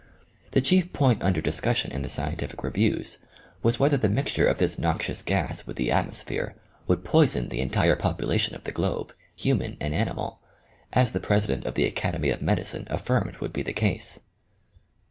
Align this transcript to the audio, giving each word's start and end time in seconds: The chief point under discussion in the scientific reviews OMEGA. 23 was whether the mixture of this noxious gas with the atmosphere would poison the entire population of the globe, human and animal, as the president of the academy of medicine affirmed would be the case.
The 0.53 0.61
chief 0.61 0.91
point 0.93 1.21
under 1.21 1.41
discussion 1.41 1.91
in 1.91 2.01
the 2.01 2.09
scientific 2.09 2.63
reviews 2.63 3.17
OMEGA. 3.17 3.19
23 3.19 3.29
was 3.61 3.79
whether 3.79 3.97
the 3.97 4.09
mixture 4.09 4.47
of 4.47 4.57
this 4.57 4.79
noxious 4.79 5.21
gas 5.21 5.67
with 5.67 5.75
the 5.75 5.91
atmosphere 5.91 6.55
would 6.87 7.05
poison 7.05 7.49
the 7.49 7.61
entire 7.61 7.95
population 7.95 8.55
of 8.55 8.63
the 8.63 8.71
globe, 8.71 9.13
human 9.35 9.77
and 9.79 9.93
animal, 9.93 10.41
as 10.91 11.11
the 11.11 11.19
president 11.19 11.67
of 11.67 11.75
the 11.75 11.85
academy 11.85 12.31
of 12.31 12.41
medicine 12.41 12.87
affirmed 12.89 13.35
would 13.37 13.53
be 13.53 13.61
the 13.61 13.73
case. 13.73 14.21